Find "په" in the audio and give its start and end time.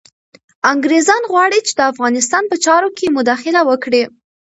2.47-2.55